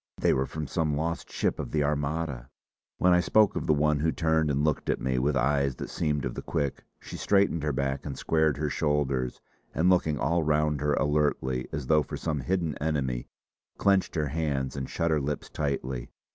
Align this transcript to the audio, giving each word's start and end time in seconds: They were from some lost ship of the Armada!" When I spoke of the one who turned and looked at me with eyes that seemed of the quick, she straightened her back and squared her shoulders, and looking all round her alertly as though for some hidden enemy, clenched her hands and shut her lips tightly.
They 0.17 0.33
were 0.33 0.47
from 0.47 0.65
some 0.65 0.97
lost 0.97 1.31
ship 1.31 1.59
of 1.59 1.69
the 1.69 1.83
Armada!" 1.83 2.49
When 2.97 3.13
I 3.13 3.19
spoke 3.19 3.55
of 3.55 3.67
the 3.67 3.73
one 3.75 3.99
who 3.99 4.11
turned 4.11 4.49
and 4.49 4.63
looked 4.63 4.89
at 4.89 4.99
me 4.99 5.19
with 5.19 5.37
eyes 5.37 5.75
that 5.75 5.91
seemed 5.91 6.25
of 6.25 6.33
the 6.33 6.41
quick, 6.41 6.83
she 6.99 7.15
straightened 7.17 7.61
her 7.61 7.71
back 7.71 8.03
and 8.03 8.17
squared 8.17 8.57
her 8.57 8.71
shoulders, 8.71 9.41
and 9.75 9.91
looking 9.91 10.17
all 10.17 10.41
round 10.41 10.81
her 10.81 10.95
alertly 10.95 11.67
as 11.71 11.85
though 11.85 12.01
for 12.01 12.17
some 12.17 12.39
hidden 12.39 12.75
enemy, 12.79 13.27
clenched 13.77 14.15
her 14.15 14.29
hands 14.29 14.75
and 14.75 14.89
shut 14.89 15.11
her 15.11 15.21
lips 15.21 15.51
tightly. 15.51 16.09